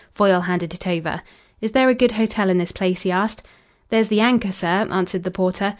Foyle 0.15 0.41
handed 0.41 0.73
it 0.73 0.87
over. 0.87 1.21
"Is 1.61 1.73
there 1.73 1.87
a 1.87 1.93
good 1.93 2.13
hotel 2.13 2.49
in 2.49 2.57
this 2.57 2.71
place?" 2.71 3.03
he 3.03 3.11
asked. 3.11 3.43
"There's 3.89 4.07
the 4.07 4.19
Anchor, 4.19 4.51
sir," 4.51 4.87
answered 4.89 5.21
the 5.21 5.29
porter. 5.29 5.69